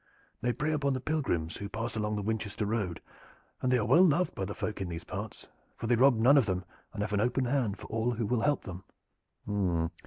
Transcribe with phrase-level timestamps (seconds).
[0.41, 3.01] "They prey upon the pilgrims who pass along the Winchester Road,
[3.61, 5.45] and they are well loved by the folk in these parts,
[5.77, 8.41] for they rob none of them and have an open hand for all who will
[8.41, 8.83] help them."